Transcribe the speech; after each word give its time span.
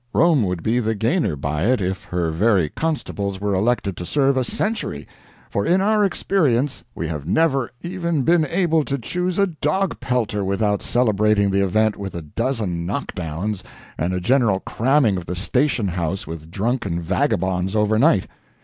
Rome 0.13 0.41
would 0.47 0.63
be 0.63 0.79
the 0.79 0.95
gainer 0.95 1.35
by 1.35 1.65
it 1.65 1.79
if 1.79 2.05
her 2.05 2.31
very 2.31 2.69
constables 2.69 3.39
were 3.39 3.53
elected 3.53 3.95
to 3.97 4.03
serve 4.07 4.35
a 4.35 4.43
century; 4.43 5.07
for 5.47 5.63
in 5.63 5.79
our 5.79 6.03
experience 6.03 6.83
we 6.95 7.05
have 7.07 7.27
never 7.27 7.69
even 7.83 8.23
been 8.23 8.43
able 8.47 8.83
to 8.85 8.97
choose 8.97 9.37
a 9.37 9.45
dog 9.45 9.99
pelter 9.99 10.43
without 10.43 10.81
celebrating 10.81 11.51
the 11.51 11.63
event 11.63 11.97
with 11.97 12.15
a 12.15 12.23
dozen 12.23 12.83
knockdowns 12.83 13.61
and 13.95 14.11
a 14.11 14.19
general 14.19 14.59
cramming 14.61 15.17
of 15.17 15.27
the 15.27 15.35
station 15.35 15.89
house 15.89 16.25
with 16.25 16.49
drunken 16.49 16.99
vagabonds 16.99 17.75
overnight. 17.75 18.25